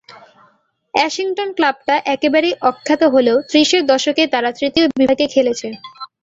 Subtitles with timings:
[0.93, 5.67] Ashington ক্লাবটা একেবারেই অখ্যাত হলেও ত্রিশের দশকে তারা তৃতীয় বিভাগে খেলেছে।